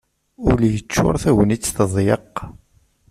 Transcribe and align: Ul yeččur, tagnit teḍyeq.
Ul 0.49 0.59
yeččur, 0.73 1.15
tagnit 1.23 1.65
teḍyeq. 1.77 2.35